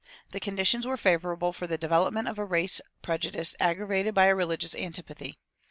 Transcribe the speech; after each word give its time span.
The 0.31 0.39
conditions 0.39 0.87
were 0.87 0.97
favorable 0.97 1.53
for 1.53 1.67
the 1.67 1.77
development 1.77 2.27
of 2.27 2.39
a 2.39 2.43
race 2.43 2.81
prejudice 3.03 3.55
aggravated 3.59 4.15
by 4.15 4.25
a 4.25 4.35
religious 4.35 4.73
antipathy. 4.73 5.37